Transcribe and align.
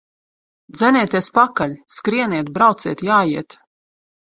Dzenieties 0.77 1.27
pakaļ! 1.35 1.77
Skrieniet, 1.97 2.51
brauciet, 2.59 3.07
jājiet! 3.13 3.61